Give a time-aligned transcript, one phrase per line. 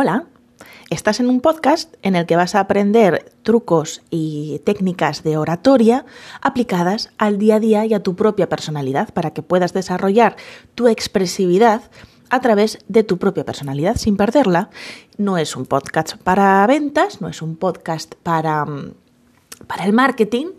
[0.00, 0.26] Hola,
[0.90, 6.06] estás en un podcast en el que vas a aprender trucos y técnicas de oratoria
[6.40, 10.36] aplicadas al día a día y a tu propia personalidad para que puedas desarrollar
[10.76, 11.90] tu expresividad
[12.30, 14.70] a través de tu propia personalidad sin perderla.
[15.16, 18.92] No es un podcast para ventas, no es un podcast para, mm,
[19.66, 20.52] para el marketing,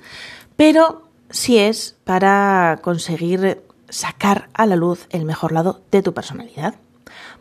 [0.57, 6.75] pero sí es para conseguir sacar a la luz el mejor lado de tu personalidad.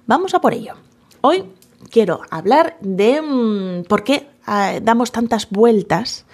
[0.07, 0.75] Vamos a por ello.
[1.23, 1.45] Hoy
[1.91, 6.27] quiero hablar de mm, por qué ah, damos tantas vueltas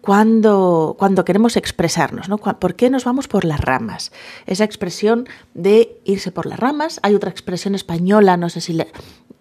[0.00, 2.38] cuando, cuando queremos expresarnos, ¿no?
[2.38, 4.10] ¿Por qué nos vamos por las ramas?
[4.46, 6.98] Esa expresión de irse por las ramas.
[7.02, 8.88] Hay otra expresión española, no sé si le,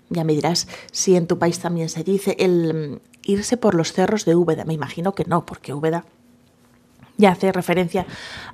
[0.09, 3.91] ya me dirás si en tu país también se dice el mm, irse por los
[3.91, 4.63] cerros de Úbeda.
[4.65, 6.05] Me imagino que no, porque Úbeda
[7.17, 8.05] ya hace referencia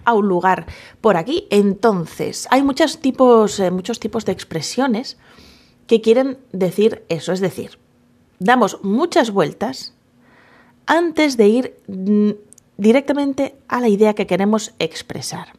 [0.05, 0.65] a un lugar
[1.01, 1.47] por aquí.
[1.49, 5.17] Entonces, hay muchos tipos, eh, muchos tipos de expresiones
[5.87, 7.79] que quieren decir eso, es decir,
[8.39, 9.93] damos muchas vueltas
[10.85, 12.31] antes de ir mm,
[12.77, 15.53] directamente a la idea que queremos expresar.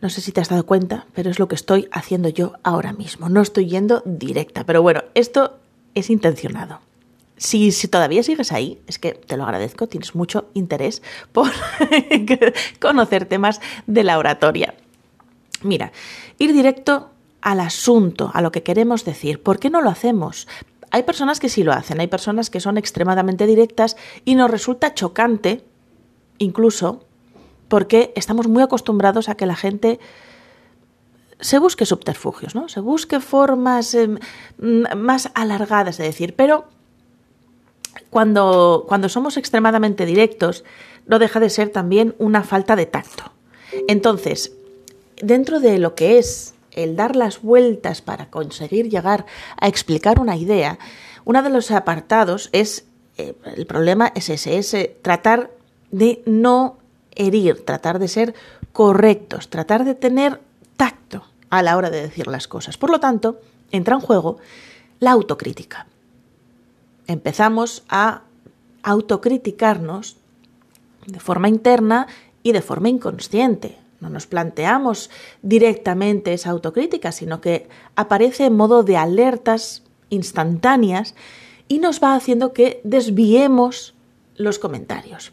[0.00, 2.92] No sé si te has dado cuenta, pero es lo que estoy haciendo yo ahora
[2.92, 3.28] mismo.
[3.28, 5.58] No estoy yendo directa, pero bueno, esto
[5.94, 6.80] es intencionado.
[7.36, 11.50] Si, si, todavía sigues ahí, es que te lo agradezco, tienes mucho interés por
[12.80, 14.74] conocer temas de la oratoria.
[15.62, 15.92] Mira,
[16.38, 17.10] ir directo
[17.42, 19.42] al asunto, a lo que queremos decir.
[19.42, 20.48] ¿Por qué no lo hacemos?
[20.90, 24.94] Hay personas que sí lo hacen, hay personas que son extremadamente directas y nos resulta
[24.94, 25.64] chocante,
[26.38, 27.04] incluso,
[27.68, 29.98] porque estamos muy acostumbrados a que la gente
[31.40, 32.68] se busque subterfugios, ¿no?
[32.68, 34.18] Se busque formas em,
[34.96, 36.66] más alargadas de decir, pero
[38.10, 40.62] cuando, cuando somos extremadamente directos,
[41.06, 43.32] no deja de ser también una falta de tacto.
[43.88, 44.52] Entonces,
[45.20, 49.26] dentro de lo que es el dar las vueltas para conseguir llegar
[49.60, 50.78] a explicar una idea,
[51.24, 55.50] uno de los apartados es, eh, el problema es ese, es eh, tratar
[55.90, 56.78] de no
[57.14, 58.34] herir, tratar de ser
[58.72, 60.40] correctos, tratar de tener
[60.76, 62.78] tacto a la hora de decir las cosas.
[62.78, 63.40] Por lo tanto,
[63.70, 64.38] entra en juego
[65.00, 65.86] la autocrítica.
[67.06, 68.22] Empezamos a
[68.82, 70.16] autocriticarnos
[71.06, 72.06] de forma interna
[72.42, 73.78] y de forma inconsciente.
[74.02, 75.10] No nos planteamos
[75.42, 81.14] directamente esa autocrítica, sino que aparece en modo de alertas instantáneas
[81.68, 83.94] y nos va haciendo que desviemos
[84.34, 85.32] los comentarios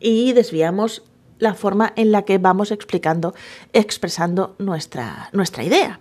[0.00, 1.02] y desviamos
[1.38, 3.34] la forma en la que vamos explicando,
[3.74, 6.00] expresando nuestra, nuestra idea.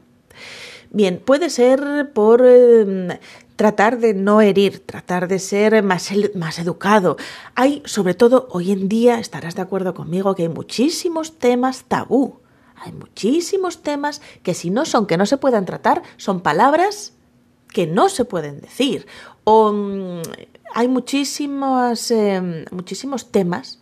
[0.92, 3.10] Bien, puede ser por em,
[3.60, 7.18] tratar de no herir, tratar de ser más, más educado.
[7.56, 12.40] Hay, sobre todo hoy en día, estarás de acuerdo conmigo, que hay muchísimos temas tabú.
[12.78, 17.12] Hay muchísimos temas que si no son que no se puedan tratar, son palabras
[17.68, 19.08] que no se pueden decir.
[19.44, 20.22] O mm,
[20.74, 23.82] hay muchísimos, em, muchísimos temas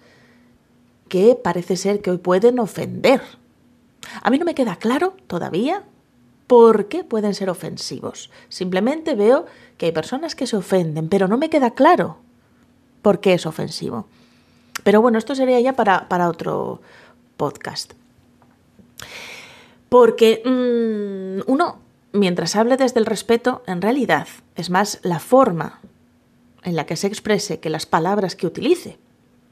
[1.08, 3.22] que parece ser que hoy pueden ofender.
[4.24, 5.84] A mí no me queda claro todavía
[6.48, 8.32] por qué pueden ser ofensivos.
[8.48, 9.46] Simplemente veo
[9.78, 12.18] que hay personas que se ofenden, pero no me queda claro
[13.02, 14.08] por qué es ofensivo.
[14.84, 16.82] Pero bueno, esto sería ya para, para otro
[17.38, 17.94] podcast.
[19.90, 21.80] Porque mm, uno,
[22.12, 25.80] mientras hable desde el respeto, en realidad es más la forma
[26.64, 28.98] en la que se exprese que las palabras que utilice.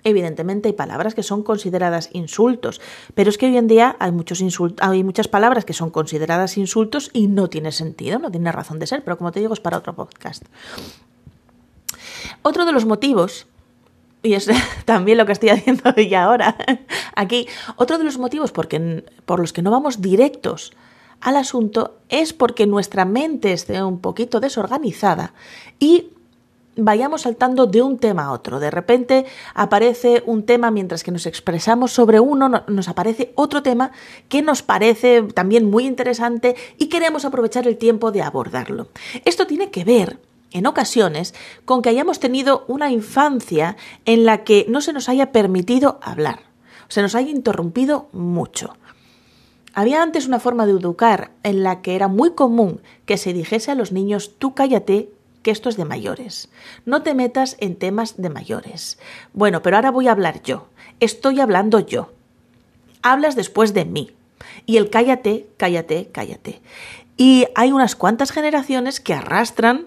[0.07, 2.79] Evidentemente hay palabras que son consideradas insultos,
[3.15, 4.13] pero es que hoy en día hay,
[4.79, 8.85] hay muchas palabras que son consideradas insultos y no tiene sentido, no tiene razón de
[8.85, 10.43] ser, pero como te digo es para otro podcast.
[12.43, 13.47] Otro de los motivos,
[14.21, 14.47] y es
[14.85, 16.55] también lo que estoy haciendo ya ahora,
[17.15, 20.71] aquí, otro de los motivos porque, por los que no vamos directos
[21.19, 25.33] al asunto es porque nuestra mente esté un poquito desorganizada
[25.79, 26.11] y
[26.75, 28.59] vayamos saltando de un tema a otro.
[28.59, 33.91] De repente aparece un tema mientras que nos expresamos sobre uno, nos aparece otro tema
[34.29, 38.89] que nos parece también muy interesante y queremos aprovechar el tiempo de abordarlo.
[39.25, 40.19] Esto tiene que ver
[40.51, 41.33] en ocasiones
[41.65, 43.75] con que hayamos tenido una infancia
[44.05, 46.39] en la que no se nos haya permitido hablar,
[46.87, 48.75] se nos haya interrumpido mucho.
[49.73, 53.71] Había antes una forma de educar en la que era muy común que se dijese
[53.71, 55.09] a los niños tú cállate
[55.45, 56.49] que esto es de mayores.
[56.85, 58.97] No te metas en temas de mayores.
[59.31, 60.69] Bueno, pero ahora voy a hablar yo.
[60.99, 62.11] Estoy hablando yo.
[63.03, 64.09] Hablas después de mí.
[64.65, 66.63] Y el cállate, cállate, cállate.
[67.15, 69.85] Y hay unas cuantas generaciones que arrastran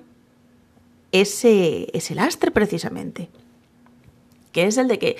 [1.10, 3.28] ese, ese lastre precisamente.
[4.52, 5.16] Que es el de que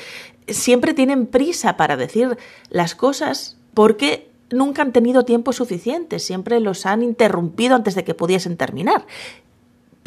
[0.47, 2.39] siempre tienen prisa para decir
[2.71, 8.15] las cosas porque nunca han tenido tiempo suficiente, siempre los han interrumpido antes de que
[8.15, 9.05] pudiesen terminar.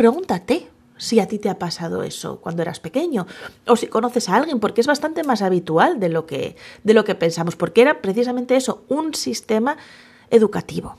[0.01, 0.67] Pregúntate
[0.97, 3.27] si a ti te ha pasado eso cuando eras pequeño
[3.67, 7.03] o si conoces a alguien, porque es bastante más habitual de lo que, de lo
[7.03, 9.77] que pensamos, porque era precisamente eso, un sistema
[10.31, 10.97] educativo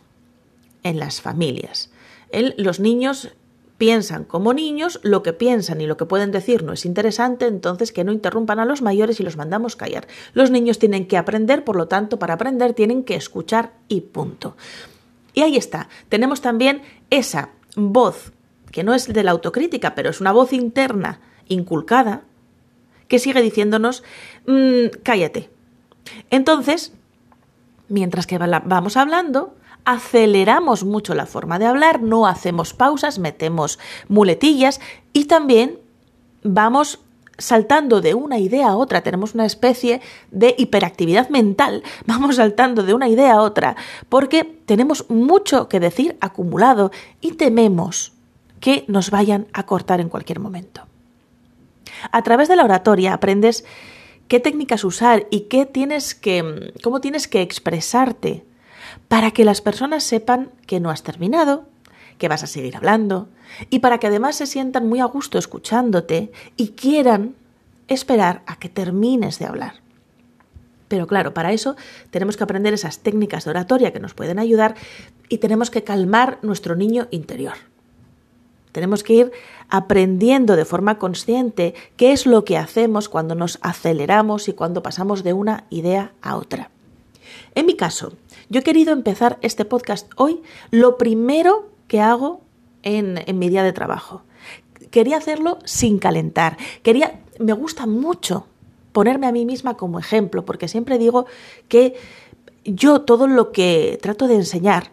[0.84, 1.90] en las familias.
[2.31, 3.31] los niños
[3.76, 7.90] piensan como niños, lo que piensan y lo que pueden decir no es interesante, entonces
[7.90, 10.06] que no interrumpan a los mayores y los mandamos callar.
[10.32, 14.56] Los niños tienen que aprender, por lo tanto, para aprender tienen que escuchar y punto.
[15.34, 18.32] Y ahí está, tenemos también esa voz,
[18.73, 22.23] que no es de la autocrítica, pero es una voz interna, inculcada,
[23.07, 24.03] que sigue diciéndonos,
[24.47, 25.51] mm, cállate.
[26.31, 26.93] Entonces,
[27.89, 29.55] mientras que vamos hablando,
[29.85, 33.79] aceleramos mucho la forma de hablar, no hacemos pausas, metemos
[34.09, 34.81] muletillas
[35.13, 35.79] y también
[36.43, 37.01] vamos
[37.39, 42.95] saltando de una idea a otra, tenemos una especie de hiperactividad mental, vamos saltando de
[42.95, 43.77] una idea a otra,
[44.09, 48.13] porque tenemos mucho que decir acumulado y tememos
[48.62, 50.87] que nos vayan a cortar en cualquier momento.
[52.12, 53.64] A través de la oratoria aprendes
[54.29, 58.47] qué técnicas usar y qué tienes que, cómo tienes que expresarte
[59.09, 61.67] para que las personas sepan que no has terminado,
[62.19, 63.29] que vas a seguir hablando,
[63.69, 67.35] y para que además se sientan muy a gusto escuchándote y quieran
[67.88, 69.82] esperar a que termines de hablar.
[70.87, 71.75] Pero claro, para eso
[72.12, 74.76] tenemos que aprender esas técnicas de oratoria que nos pueden ayudar
[75.29, 77.72] y tenemos que calmar nuestro niño interior.
[78.73, 79.33] Tenemos que ir
[79.69, 85.23] aprendiendo de forma consciente qué es lo que hacemos cuando nos aceleramos y cuando pasamos
[85.23, 86.71] de una idea a otra.
[87.55, 88.13] En mi caso,
[88.49, 92.41] yo he querido empezar este podcast hoy lo primero que hago
[92.83, 94.23] en, mi día de trabajo.
[94.91, 96.57] Quería hacerlo sin calentar.
[96.83, 98.47] Quería, me gusta mucho
[98.93, 101.27] ponerme a mí misma como ejemplo, porque siempre digo
[101.69, 101.95] que
[102.65, 104.91] yo todo lo que trato de enseñar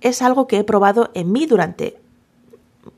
[0.00, 1.99] es algo que he probado en mí durante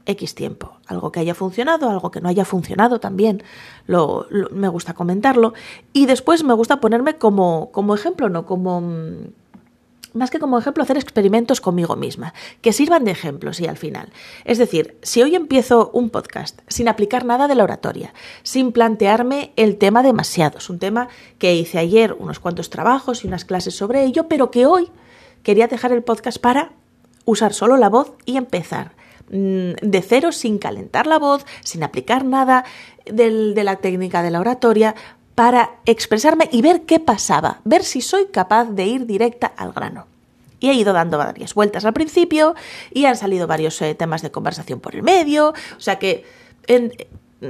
[0.06, 0.76] X tiempo.
[0.86, 3.42] Algo que haya funcionado, algo que no haya funcionado también.
[3.86, 5.54] Lo, me gusta comentarlo.
[5.92, 8.80] Y después me gusta ponerme como, como ejemplo, no como...
[8.80, 9.26] Mm,
[10.14, 14.12] más que como ejemplo, hacer experimentos conmigo misma, que sirvan de ejemplo, sí, al final.
[14.44, 18.12] Es decir, si hoy empiezo un podcast sin aplicar nada de la oratoria,
[18.42, 23.28] sin plantearme el tema demasiado, es un tema que hice ayer unos cuantos trabajos y
[23.28, 24.90] unas clases sobre ello, pero que hoy
[25.42, 26.72] quería dejar el podcast para
[27.24, 28.92] usar solo la voz y empezar
[29.32, 32.64] de cero, sin calentar la voz, sin aplicar nada
[33.06, 34.94] de la técnica de la oratoria,
[35.34, 40.06] para expresarme y ver qué pasaba, ver si soy capaz de ir directa al grano.
[40.60, 42.54] Y he ido dando varias vueltas al principio
[42.92, 46.24] y han salido varios eh, temas de conversación por el medio, o sea que
[46.68, 47.46] mm,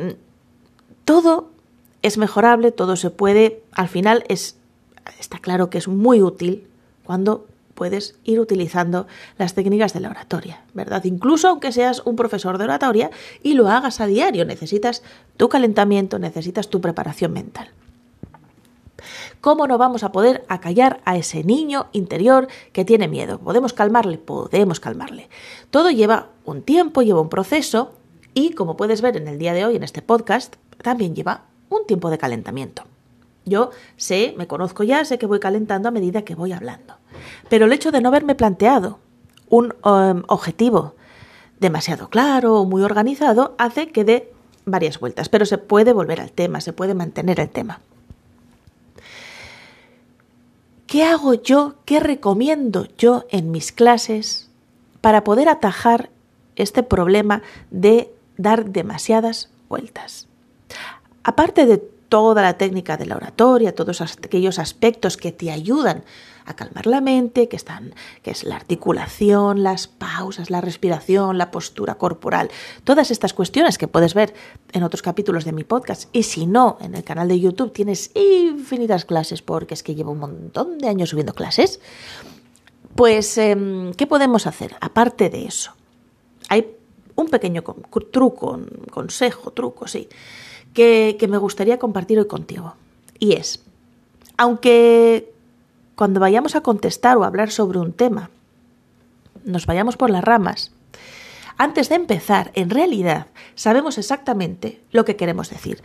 [1.05, 1.51] todo
[2.01, 4.57] es mejorable, todo se puede, al final es,
[5.19, 6.69] está claro que es muy útil
[7.05, 9.07] cuando puedes ir utilizando
[9.39, 11.05] las técnicas de la oratoria, ¿verdad?
[11.05, 13.11] Incluso aunque seas un profesor de oratoria
[13.43, 15.03] y lo hagas a diario, necesitas
[15.37, 17.69] tu calentamiento, necesitas tu preparación mental.
[19.41, 23.41] ¿Cómo no vamos a poder acallar a ese niño interior que tiene miedo?
[23.41, 24.19] ¿Podemos calmarle?
[24.19, 25.29] Podemos calmarle.
[25.71, 27.93] Todo lleva un tiempo, lleva un proceso
[28.35, 31.87] y, como puedes ver en el día de hoy en este podcast, también lleva un
[31.87, 32.85] tiempo de calentamiento.
[33.45, 36.95] Yo sé, me conozco ya, sé que voy calentando a medida que voy hablando.
[37.49, 38.99] Pero el hecho de no haberme planteado
[39.49, 40.95] un um, objetivo
[41.61, 44.33] demasiado claro o muy organizado hace que dé
[44.65, 47.81] varias vueltas, pero se puede volver al tema, se puede mantener el tema.
[50.87, 54.51] ¿Qué hago yo, qué recomiendo yo en mis clases
[55.01, 56.11] para poder atajar
[56.57, 60.29] este problema de dar demasiadas vueltas?
[61.25, 66.05] Aparte de toda la técnica de la oratoria, todos aquellos aspectos que te ayudan
[66.45, 71.51] a calmar la mente, que están, que es la articulación, las pausas, la respiración, la
[71.51, 72.51] postura corporal,
[72.85, 74.35] todas estas cuestiones que puedes ver
[74.73, 78.11] en otros capítulos de mi podcast y si no, en el canal de YouTube tienes
[78.15, 81.81] infinitas clases porque es que llevo un montón de años subiendo clases.
[82.95, 85.73] Pues, em, ¿qué podemos hacer aparte de eso?
[86.51, 86.77] Hay
[87.17, 87.65] un pequeño
[88.11, 90.11] truco, consejo, truco, sí,
[90.73, 92.75] que, me gustaría compartir hoy contigo.
[93.19, 93.63] Y es,
[94.37, 95.33] aunque
[95.95, 98.31] cuando vayamos a contestar o hablar sobre un tema,
[99.45, 100.73] nos vayamos por las ramas,
[101.59, 105.83] antes de empezar, en realidad, sabemos exactamente lo que queremos decir.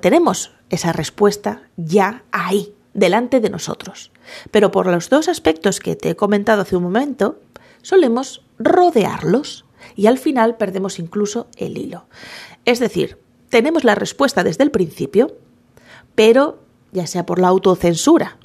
[0.00, 4.10] tenemos esa respuesta ya ahí, delante de nosotros.
[4.50, 7.40] Pero por los dos aspectos que te he comentado hace un momento,
[7.82, 9.64] solemos rodearlos
[9.96, 12.06] y al final perdemos incluso el hilo.
[12.64, 13.18] Es decir,
[13.48, 15.36] tenemos la respuesta desde el principio,
[16.14, 16.62] pero
[16.92, 18.38] ya sea por la autocensura,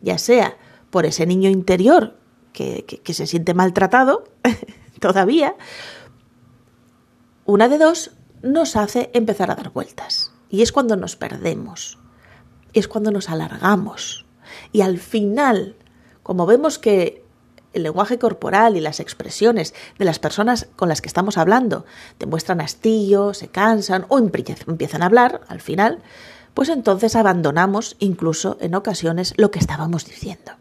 [0.00, 0.56] ya sea
[0.90, 2.16] por ese niño interior
[2.52, 4.24] que, que se siente maltratado
[5.00, 5.56] todavía,
[7.44, 8.12] una de dos
[8.42, 10.32] nos hace empezar a dar vueltas.
[10.48, 11.98] Y es cuando nos perdemos,
[12.72, 14.26] es cuando nos alargamos.
[14.72, 15.76] Y al final,
[16.22, 17.25] como vemos que
[17.76, 21.84] el lenguaje corporal y las expresiones de las personas con las que estamos hablando
[22.18, 26.02] demuestran hastío, se cansan o empiezan a hablar al final,
[26.54, 30.52] pues entonces abandonamos incluso en ocasiones lo que estábamos diciendo.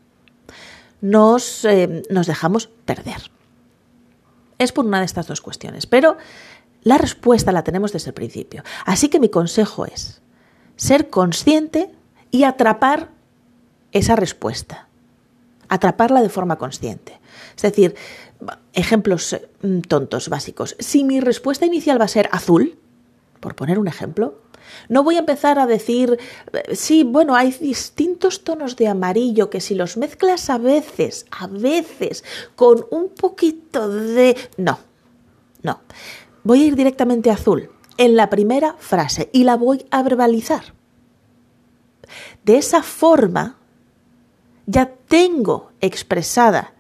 [1.02, 3.32] Nos, eh, nos dejamos perder.
[4.58, 6.18] Es por una de estas dos cuestiones, pero
[6.84, 8.64] la respuesta la tenemos desde el principio.
[8.86, 10.22] Así que mi consejo es
[10.76, 11.92] ser consciente
[12.32, 13.10] y atrapar
[13.92, 14.85] esa respuesta.
[15.70, 17.20] Atraparla de forma consciente.
[17.56, 17.96] Es decir,
[18.74, 20.76] ejemplos mm, tontos básicos.
[20.80, 22.78] Si mi respuesta inicial va a ser azul,
[23.40, 24.42] por poner un ejemplo,
[24.90, 26.18] no voy a empezar a decir,
[26.74, 32.24] sí, bueno, hay distintos tonos de amarillo que si los mezclas a veces, a veces,
[32.56, 34.36] con un poquito de...
[34.58, 34.80] No,
[35.62, 35.82] no
[36.46, 40.74] voy a ir directamente a azul en la primera frase y la voy a verbalizar.
[42.44, 43.58] De esa forma
[44.66, 46.74] ya tengo expresada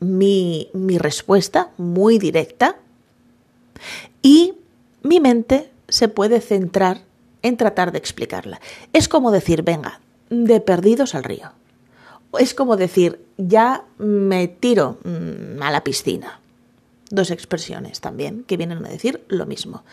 [0.00, 2.76] mi, mi respuesta muy directa
[4.22, 4.54] y
[5.02, 7.02] mi mente se puede centrar
[7.42, 8.60] en tratar de explicarla.
[8.92, 10.00] Es como decir, venga,
[10.30, 11.52] de perdidos al río.
[12.38, 16.40] Es como decir, ya me tiro mm, a la piscina
[17.12, 19.84] dos expresiones también que vienen a decir lo mismo.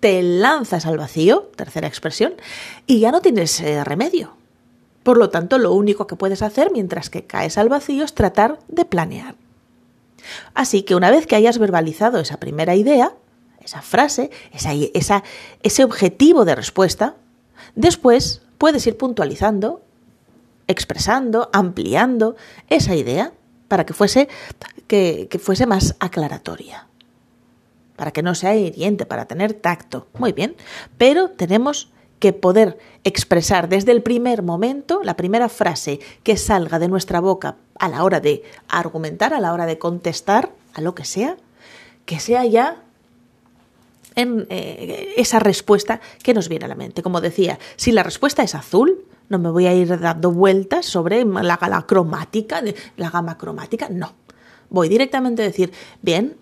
[0.00, 2.34] Te lanzas al vacío, tercera expresión,
[2.86, 4.32] y ya no tienes eh, remedio.
[5.04, 8.58] Por lo tanto, lo único que puedes hacer mientras que caes al vacío es tratar
[8.66, 9.36] de planear.
[10.54, 13.14] Así que una vez que hayas verbalizado esa primera idea,
[13.62, 15.22] esa frase, esa, esa,
[15.62, 17.14] ese objetivo de respuesta,
[17.76, 19.82] después puedes ir puntualizando,
[20.66, 22.34] expresando, ampliando
[22.68, 23.32] esa idea
[23.68, 24.28] para que fuese
[24.86, 26.86] que, fuese más aclaratoria,
[27.96, 30.06] para que no sea hiriente, para tener tacto.
[30.18, 30.56] Muy bien,
[30.98, 31.90] pero tenemos
[32.24, 37.56] que poder expresar desde el primer momento, la primera frase que salga de nuestra boca
[37.78, 41.36] a la hora de argumentar, a la hora de contestar a lo que sea,
[42.06, 42.82] que sea ya
[44.14, 47.02] en eh, esa respuesta que nos viene a la mente.
[47.02, 51.26] Como decía, si la respuesta es azul, no me voy a ir dando vueltas sobre
[51.26, 52.62] la, la cromática,
[52.96, 54.14] la gama cromática, no
[54.70, 56.38] voy directamente a decir, bien,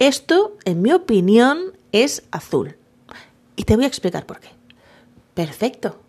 [0.00, 2.74] esto, en mi opinión, es azul.
[3.54, 4.55] Y te voy a explicar por qué.
[5.36, 6.00] Perfecto.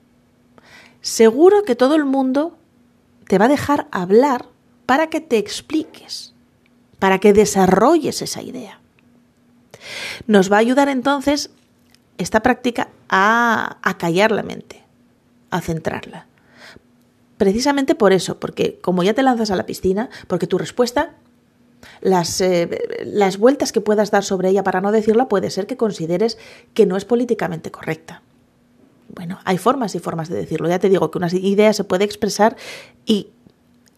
[1.02, 2.58] Seguro que todo el mundo
[3.28, 4.46] te va a dejar hablar
[4.86, 6.34] para que te expliques,
[6.98, 8.80] para que desarrolles esa idea.
[10.28, 11.50] Nos va a ayudar entonces
[12.18, 14.86] esta práctica a, callar la mente,
[15.52, 16.26] a centrarla.
[17.38, 21.16] Precisamente por eso, porque como ya te lanzas a la piscina, porque tu respuesta
[22.00, 25.76] las, eh, las vueltas que puedas dar sobre ella para no decirla puede ser que
[25.76, 26.38] consideres
[26.74, 28.24] que no es políticamente correcta.
[29.10, 30.70] Bueno, hay formas y formas de decirlo.
[30.70, 32.56] Ya te digo que una idea se puede expresar
[33.06, 33.30] y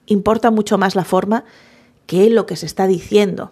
[0.05, 1.45] importa mucho más la forma
[2.05, 3.51] que lo que se está diciendo.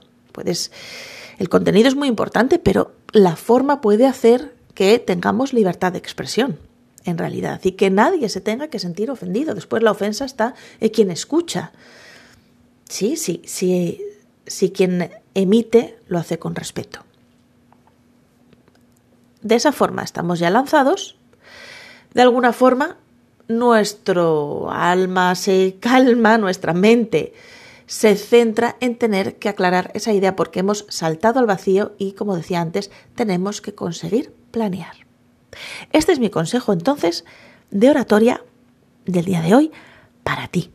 [1.39, 6.59] El contenido es muy importante, pero la forma puede hacer que tengamos libertad de expresión,
[7.03, 9.55] en realidad, y que nadie se tenga que sentir ofendido.
[9.55, 11.71] Después la ofensa está en quien escucha.
[12.87, 14.01] Sí, sí, sí,
[14.45, 16.99] si quien emite lo hace con respeto.
[19.41, 21.17] De esa forma estamos ya lanzados.
[22.13, 22.97] De alguna forma,
[23.47, 27.33] nuestro alma se calma, nuestra mente
[27.85, 32.35] se centra en tener que aclarar esa idea porque hemos saltado al vacío y, como
[32.35, 35.07] decía antes, tenemos que conseguir planear.
[35.93, 37.23] Este es mi consejo entonces
[37.71, 38.43] de oratoria
[39.05, 39.71] del día de hoy
[40.23, 40.71] para ti.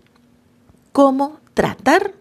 [0.92, 2.14] Cómo tratar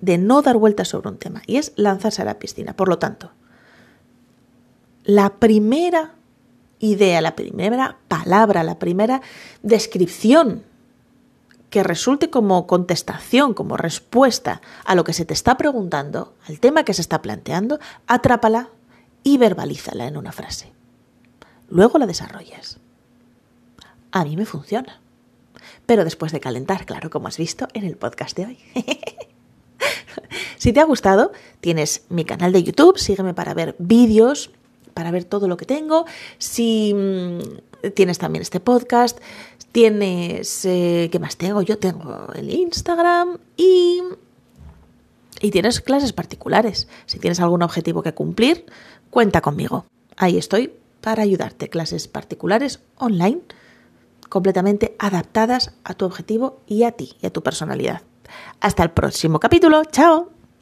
[0.00, 2.74] de no dar vueltas sobre un tema y es lanzarse a la piscina.
[2.74, 3.32] Por lo tanto,
[5.04, 6.14] la primera
[6.80, 9.20] idea, la primera palabra, la primera
[9.62, 10.64] descripción
[11.70, 16.84] que resulte como contestación, como respuesta a lo que se te está preguntando, al tema
[16.84, 18.70] que se está planteando, atrápala
[19.22, 20.72] y verbalízala en una frase.
[21.68, 22.78] Luego la desarrollas.
[24.12, 25.00] A mí me funciona.
[25.84, 28.58] Pero después de calentar, claro, como has visto en el podcast de hoy.
[30.58, 31.30] Si te ha gustado,
[31.60, 34.50] tienes mi canal de YouTube, sígueme para ver vídeos,
[34.98, 36.06] para ver todo lo que tengo.
[36.38, 39.20] Si mm, tienes también este podcast,
[39.70, 40.64] tienes...
[40.64, 41.62] Eh, ¿Qué más tengo?
[41.62, 44.02] Yo tengo el Instagram y...
[45.40, 46.88] Y tienes clases particulares.
[47.06, 48.66] Si tienes algún objetivo que cumplir,
[49.10, 49.84] cuenta conmigo.
[50.16, 51.70] Ahí estoy para ayudarte.
[51.70, 53.42] Clases particulares online
[54.28, 58.02] completamente adaptadas a tu objetivo y a ti y a tu personalidad.
[58.58, 59.84] Hasta el próximo capítulo.
[59.84, 60.37] Chao.